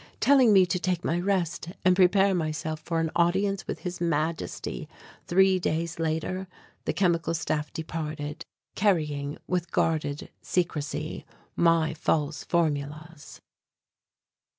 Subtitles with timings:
[0.19, 4.89] Telling me to take my rest and prepare myself for an audience with His Majesty
[5.27, 6.47] three days later,
[6.85, 8.43] the Chemical Staff departed,
[8.73, 11.23] carrying, with guarded secrecy,
[11.55, 13.41] my false formulas.